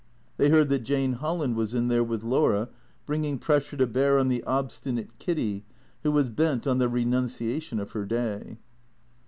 [0.37, 2.69] They heard that Jane Holland was in there with Laura,
[3.05, 5.63] bringing pressure to bear on the obstinate Kiddy
[6.01, 8.57] who was bent on the renunciation of her day.